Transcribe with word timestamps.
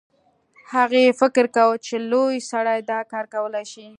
هغې 0.73 1.05
فکر 1.21 1.45
کاوه 1.55 1.75
چې 1.85 1.95
لوی 2.11 2.37
سړی 2.51 2.79
دا 2.91 2.99
کار 3.11 3.25
کولی 3.33 3.65
شي 3.71 3.85